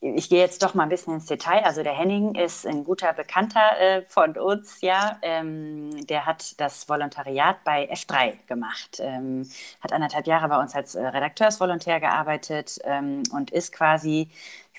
ich 0.00 0.28
gehe 0.28 0.40
jetzt 0.40 0.62
doch 0.62 0.74
mal 0.74 0.84
ein 0.84 0.88
bisschen 0.88 1.14
ins 1.14 1.26
Detail. 1.26 1.64
Also 1.64 1.82
der 1.82 1.94
Henning 1.94 2.34
ist 2.34 2.66
ein 2.66 2.84
guter 2.84 3.12
Bekannter 3.12 3.80
äh, 3.80 4.02
von 4.02 4.36
uns, 4.36 4.80
ja. 4.82 5.18
Ähm, 5.22 6.06
der 6.06 6.26
hat 6.26 6.60
das 6.60 6.88
Volontariat 6.88 7.64
bei 7.64 7.90
F3 7.90 8.34
gemacht, 8.46 9.00
ähm, 9.00 9.48
hat 9.80 9.92
anderthalb 9.92 10.26
Jahre 10.26 10.48
bei 10.48 10.58
uns 10.60 10.74
als 10.74 10.94
äh, 10.94 11.06
Redakteursvolontär 11.06 12.00
gearbeitet 12.00 12.78
ähm, 12.84 13.22
und 13.32 13.50
ist 13.50 13.72
quasi 13.72 14.28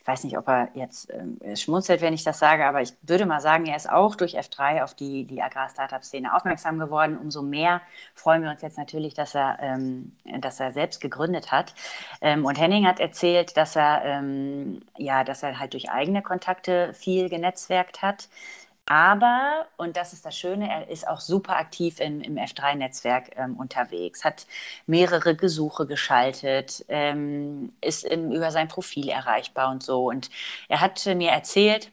weiß 0.08 0.24
nicht, 0.24 0.38
ob 0.38 0.48
er 0.48 0.70
jetzt 0.74 1.12
äh, 1.12 1.56
schmunzelt, 1.58 2.02
wenn 2.02 2.14
ich 2.14 2.24
das 2.24 2.40
sage, 2.40 2.66
aber 2.66 2.82
ich 2.82 2.94
würde 3.02 3.26
mal 3.26 3.42
sagen, 3.42 3.66
er 3.66 3.76
ist 3.76 3.90
auch 3.90 4.16
durch 4.16 4.40
F3 4.40 4.82
auf 4.84 4.94
die, 4.94 5.26
die 5.26 5.42
Agrar-Startup-Szene 5.42 6.34
aufmerksam 6.34 6.80
geworden. 6.80 7.18
Umso 7.18 7.42
mehr 7.42 7.82
freuen 8.16 8.42
wir 8.42 8.50
uns 8.50 8.62
jetzt 8.62 8.78
natürlich, 8.78 9.14
dass 9.16 9.36
er, 9.36 9.58
ähm, 9.62 10.14
dass 10.40 10.62
er 10.62 10.72
selbst 10.72 11.02
gegründet 11.02 11.52
hat. 11.52 11.74
Ähm, 12.22 12.46
und 12.46 12.58
Henning 12.58 12.88
hat 12.88 13.02
erzählt, 13.02 13.58
dass 13.58 13.76
er, 13.76 14.02
ähm, 14.06 14.82
ja, 14.98 15.26
dass 15.26 15.44
er 15.44 15.60
halt 15.60 15.74
durch 15.74 15.90
eigene 15.90 16.22
Kontakte 16.22 16.94
viel 16.94 17.28
genetzwerkt 17.28 18.02
hat. 18.02 18.30
Aber, 18.90 19.68
und 19.76 19.98
das 19.98 20.14
ist 20.14 20.26
das 20.26 20.38
Schöne, 20.38 20.70
er 20.70 20.90
ist 20.90 21.08
auch 21.08 21.20
super 21.20 21.58
aktiv 21.58 22.00
in, 22.00 22.22
im 22.22 22.38
F3-Netzwerk 22.38 23.32
ähm, 23.36 23.58
unterwegs, 23.58 24.24
hat 24.24 24.48
mehrere 24.86 25.36
Gesuche 25.36 25.86
geschaltet, 25.86 26.86
ähm, 26.88 27.74
ist 27.82 28.06
im, 28.06 28.32
über 28.32 28.50
sein 28.52 28.70
Profil 28.70 29.10
erreichbar 29.10 29.72
und 29.72 29.84
so. 29.84 30.08
Und 30.10 30.30
er 30.70 30.80
hat 30.80 31.06
mir 31.06 31.32
erzählt, 31.32 31.92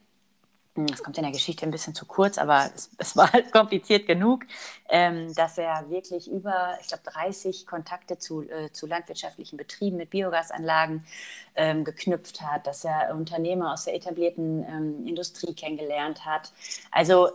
das 0.74 1.02
kommt 1.02 1.16
in 1.18 1.22
der 1.22 1.32
Geschichte 1.32 1.64
ein 1.64 1.70
bisschen 1.70 1.94
zu 1.94 2.04
kurz, 2.04 2.36
aber 2.36 2.70
es, 2.74 2.90
es 2.98 3.16
war 3.16 3.32
halt 3.32 3.52
kompliziert 3.52 4.06
genug, 4.06 4.44
ähm, 4.88 5.32
dass 5.34 5.56
er 5.56 5.88
wirklich 5.88 6.30
über, 6.30 6.76
ich 6.80 6.88
glaube, 6.88 7.04
30 7.04 7.66
Kontakte 7.66 8.18
zu, 8.18 8.42
äh, 8.42 8.70
zu 8.72 8.86
landwirtschaftlichen 8.86 9.56
Betrieben 9.56 9.96
mit 9.96 10.10
Biogasanlagen 10.10 11.06
ähm, 11.54 11.84
geknüpft 11.84 12.42
hat, 12.42 12.66
dass 12.66 12.84
er 12.84 13.14
Unternehmer 13.14 13.72
aus 13.72 13.84
der 13.84 13.94
etablierten 13.94 14.64
ähm, 14.64 15.06
Industrie 15.06 15.54
kennengelernt 15.54 16.24
hat. 16.24 16.52
Also 16.90 17.28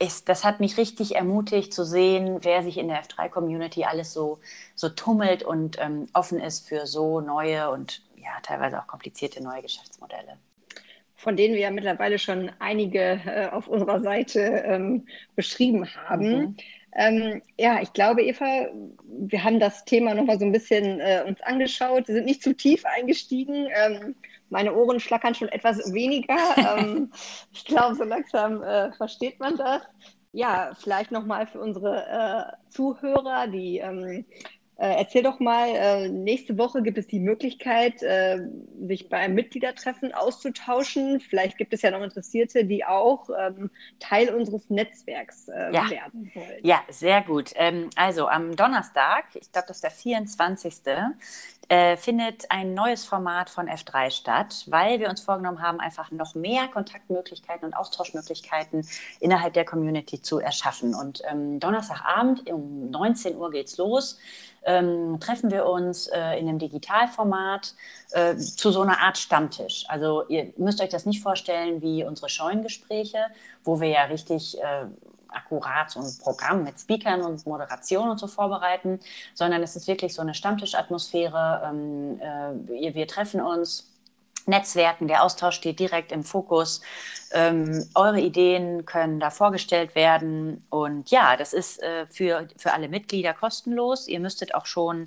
ist, 0.00 0.28
das 0.28 0.44
hat 0.44 0.60
mich 0.60 0.76
richtig 0.76 1.14
ermutigt 1.14 1.72
zu 1.72 1.84
sehen, 1.84 2.38
wer 2.42 2.62
sich 2.62 2.78
in 2.78 2.88
der 2.88 3.04
F3-Community 3.04 3.84
alles 3.84 4.12
so, 4.12 4.40
so 4.74 4.88
tummelt 4.88 5.42
und 5.42 5.78
ähm, 5.78 6.08
offen 6.14 6.40
ist 6.40 6.66
für 6.66 6.86
so 6.86 7.20
neue 7.20 7.70
und 7.70 8.02
ja, 8.16 8.30
teilweise 8.42 8.80
auch 8.80 8.86
komplizierte 8.86 9.42
neue 9.42 9.62
Geschäftsmodelle 9.62 10.38
von 11.20 11.36
denen 11.36 11.54
wir 11.54 11.60
ja 11.60 11.70
mittlerweile 11.70 12.18
schon 12.18 12.50
einige 12.60 13.20
äh, 13.26 13.48
auf 13.52 13.68
unserer 13.68 14.00
Seite 14.00 14.40
ähm, 14.40 15.06
beschrieben 15.36 15.86
haben. 15.94 16.30
Mhm. 16.30 16.56
Ähm, 16.96 17.42
ja, 17.58 17.80
ich 17.82 17.92
glaube, 17.92 18.22
Eva, 18.22 18.68
wir 19.04 19.44
haben 19.44 19.60
das 19.60 19.84
Thema 19.84 20.14
nochmal 20.14 20.38
so 20.38 20.46
ein 20.46 20.52
bisschen 20.52 20.98
äh, 21.00 21.22
uns 21.26 21.40
angeschaut. 21.42 22.06
Sie 22.06 22.14
sind 22.14 22.24
nicht 22.24 22.42
zu 22.42 22.56
tief 22.56 22.84
eingestiegen. 22.84 23.68
Ähm, 23.74 24.14
meine 24.48 24.74
Ohren 24.74 24.98
schlackern 24.98 25.34
schon 25.34 25.48
etwas 25.48 25.92
weniger. 25.92 26.38
Ähm, 26.56 27.12
ich 27.52 27.66
glaube, 27.66 27.94
so 27.96 28.04
langsam 28.04 28.62
äh, 28.62 28.90
versteht 28.92 29.38
man 29.40 29.56
das. 29.56 29.82
Ja, 30.32 30.72
vielleicht 30.80 31.10
nochmal 31.10 31.46
für 31.46 31.60
unsere 31.60 32.56
äh, 32.56 32.70
Zuhörer, 32.70 33.46
die 33.46 33.78
ähm, 33.78 34.04
äh, 34.04 34.24
erzähl 34.84 35.22
doch 35.22 35.40
mal, 35.40 35.68
äh, 35.68 36.08
nächste 36.08 36.56
Woche 36.56 36.82
gibt 36.82 36.96
es 36.96 37.06
die 37.06 37.20
Möglichkeit, 37.20 38.02
äh, 38.02 38.38
sich 38.86 39.08
beim 39.08 39.34
Mitgliedertreffen 39.34 40.14
auszutauschen. 40.14 41.20
Vielleicht 41.20 41.58
gibt 41.58 41.74
es 41.74 41.82
ja 41.82 41.90
noch 41.90 42.02
Interessierte, 42.02 42.64
die 42.64 42.84
auch 42.84 43.28
ähm, 43.38 43.70
Teil 43.98 44.34
unseres 44.34 44.70
Netzwerks 44.70 45.48
äh, 45.48 45.72
ja. 45.72 45.90
werden 45.90 46.30
wollen. 46.34 46.60
Ja, 46.62 46.80
sehr 46.88 47.20
gut. 47.22 47.52
Ähm, 47.56 47.90
also 47.94 48.28
am 48.28 48.56
Donnerstag, 48.56 49.24
ich 49.34 49.52
glaube, 49.52 49.68
das 49.68 49.76
ist 49.78 49.84
der 49.84 49.90
24 49.90 50.74
äh, 51.70 51.96
findet 51.96 52.50
ein 52.50 52.74
neues 52.74 53.04
Format 53.04 53.48
von 53.48 53.68
F3 53.68 54.10
statt, 54.10 54.64
weil 54.66 54.98
wir 54.98 55.08
uns 55.08 55.20
vorgenommen 55.20 55.62
haben, 55.62 55.78
einfach 55.78 56.10
noch 56.10 56.34
mehr 56.34 56.66
Kontaktmöglichkeiten 56.66 57.64
und 57.64 57.74
Austauschmöglichkeiten 57.74 58.84
innerhalb 59.20 59.54
der 59.54 59.64
Community 59.64 60.20
zu 60.20 60.40
erschaffen. 60.40 60.96
Und 60.96 61.22
ähm, 61.30 61.60
Donnerstagabend 61.60 62.50
um 62.50 62.90
19 62.90 63.36
Uhr 63.36 63.52
geht's 63.52 63.76
los. 63.76 64.18
Ähm, 64.64 65.18
treffen 65.20 65.50
wir 65.50 65.66
uns 65.66 66.06
äh, 66.08 66.38
in 66.38 66.48
einem 66.48 66.58
Digitalformat 66.58 67.74
äh, 68.12 68.36
zu 68.36 68.70
so 68.70 68.82
einer 68.82 69.00
Art 69.00 69.18
Stammtisch. 69.18 69.84
Also 69.88 70.26
ihr 70.28 70.52
müsst 70.56 70.82
euch 70.82 70.90
das 70.90 71.06
nicht 71.06 71.22
vorstellen 71.22 71.80
wie 71.80 72.04
unsere 72.04 72.28
Scheunengespräche, 72.28 73.18
wo 73.64 73.80
wir 73.80 73.88
ja 73.88 74.04
richtig 74.04 74.60
äh, 74.60 74.86
akkurat 75.28 75.90
so 75.90 76.00
ein 76.00 76.18
Programm 76.22 76.64
mit 76.64 76.78
Speakern 76.78 77.22
und 77.22 77.46
Moderation 77.46 78.10
und 78.10 78.18
so 78.18 78.26
vorbereiten, 78.26 79.00
sondern 79.34 79.62
es 79.62 79.76
ist 79.76 79.86
wirklich 79.86 80.14
so 80.14 80.22
eine 80.22 80.34
Stammtischatmosphäre. 80.34 81.62
Ähm, 81.64 82.20
äh, 82.20 82.94
wir 82.94 83.06
treffen 83.06 83.40
uns, 83.40 83.89
Netzwerken, 84.46 85.08
der 85.08 85.22
Austausch 85.22 85.56
steht 85.56 85.80
direkt 85.80 86.12
im 86.12 86.24
Fokus. 86.24 86.80
Ähm, 87.32 87.86
eure 87.94 88.20
Ideen 88.20 88.84
können 88.86 89.20
da 89.20 89.30
vorgestellt 89.30 89.94
werden. 89.94 90.64
Und 90.70 91.10
ja, 91.10 91.36
das 91.36 91.52
ist 91.52 91.82
äh, 91.82 92.06
für, 92.08 92.48
für 92.56 92.72
alle 92.72 92.88
Mitglieder 92.88 93.34
kostenlos. 93.34 94.08
Ihr 94.08 94.20
müsstet 94.20 94.54
auch 94.54 94.66
schon 94.66 95.06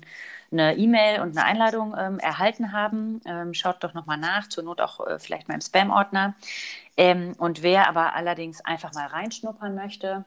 eine 0.50 0.76
E-Mail 0.76 1.20
und 1.20 1.36
eine 1.36 1.44
Einladung 1.46 1.94
ähm, 1.98 2.18
erhalten 2.18 2.72
haben. 2.72 3.20
Ähm, 3.26 3.54
schaut 3.54 3.82
doch 3.82 3.94
nochmal 3.94 4.18
nach, 4.18 4.48
zur 4.48 4.64
Not 4.64 4.80
auch 4.80 5.06
äh, 5.06 5.18
vielleicht 5.18 5.48
mal 5.48 5.54
im 5.54 5.60
Spam-Ordner. 5.60 6.34
Ähm, 6.96 7.34
und 7.38 7.62
wer 7.62 7.88
aber 7.88 8.14
allerdings 8.14 8.64
einfach 8.64 8.92
mal 8.94 9.06
reinschnuppern 9.06 9.74
möchte, 9.74 10.24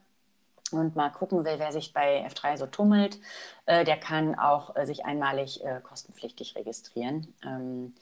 und 0.71 0.95
mal 0.95 1.09
gucken 1.09 1.45
will, 1.45 1.55
wer 1.57 1.71
sich 1.71 1.93
bei 1.93 2.25
F3 2.27 2.57
so 2.57 2.67
tummelt, 2.67 3.19
äh, 3.65 3.83
der 3.83 3.97
kann 3.97 4.35
auch 4.35 4.75
äh, 4.75 4.85
sich 4.85 5.05
einmalig 5.05 5.63
äh, 5.63 5.79
kostenpflichtig 5.81 6.55
registrieren. 6.55 7.33
Ähm, 7.43 7.93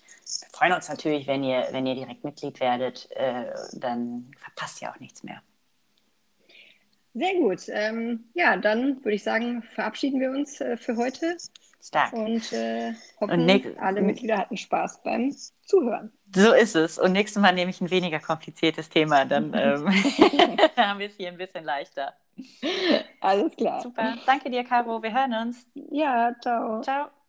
wir 0.41 0.49
freuen 0.51 0.73
uns 0.73 0.89
natürlich, 0.89 1.27
wenn 1.27 1.43
ihr, 1.43 1.67
wenn 1.71 1.85
ihr 1.85 1.95
direkt 1.95 2.23
Mitglied 2.23 2.59
werdet, 2.59 3.09
äh, 3.11 3.53
dann 3.73 4.31
verpasst 4.37 4.81
ihr 4.81 4.91
auch 4.91 4.99
nichts 4.99 5.23
mehr. 5.23 5.41
Sehr 7.13 7.35
gut. 7.35 7.63
Ähm, 7.69 8.25
ja, 8.33 8.57
dann 8.57 8.97
würde 8.97 9.15
ich 9.15 9.23
sagen, 9.23 9.63
verabschieden 9.73 10.19
wir 10.19 10.31
uns 10.31 10.59
äh, 10.59 10.75
für 10.75 10.97
heute. 10.97 11.37
Stark. 11.81 12.13
Und 12.13 12.51
äh, 12.51 12.93
hoffen, 13.21 13.47
und 13.47 13.79
alle 13.79 14.01
Mitglieder 14.01 14.37
hatten 14.37 14.57
Spaß 14.57 15.03
beim 15.03 15.33
Zuhören. 15.61 16.11
So 16.33 16.53
ist 16.53 16.75
es. 16.75 16.97
Und 16.97 17.13
nächstes 17.13 17.41
Mal 17.41 17.53
nehme 17.53 17.71
ich 17.71 17.81
ein 17.81 17.89
weniger 17.91 18.19
kompliziertes 18.19 18.89
Thema, 18.89 19.25
dann 19.25 19.53
ähm, 19.53 19.87
haben 20.77 20.99
wir 20.99 21.07
es 21.07 21.15
hier 21.15 21.29
ein 21.29 21.37
bisschen 21.37 21.63
leichter. 21.63 22.13
Alles 23.21 23.55
klar. 23.55 23.81
Super. 23.81 24.15
Danke 24.25 24.49
dir, 24.49 24.63
Caro. 24.63 25.01
Wir 25.01 25.13
hören 25.13 25.33
uns. 25.33 25.67
Ja, 25.73 26.33
ciao. 26.41 26.81
Ciao. 26.81 27.24